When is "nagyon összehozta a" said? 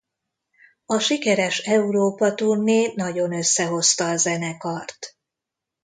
2.95-4.17